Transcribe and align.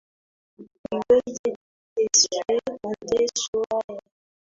Iweje 0.93 1.49
tuteswe 1.93 2.39
mateso 2.83 3.57
haya 3.69 4.01